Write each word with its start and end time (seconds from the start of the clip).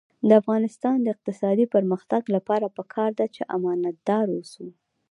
د 0.27 0.29
افغانستان 0.41 0.95
د 1.01 1.07
اقتصادي 1.15 1.65
پرمختګ 1.75 2.21
لپاره 2.35 2.65
پکار 2.77 3.09
ده 3.19 3.25
چې 3.35 3.41
امانتدار 3.57 4.25
اوسو. 4.35 4.67